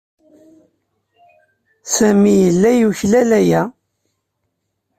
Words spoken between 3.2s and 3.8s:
aya.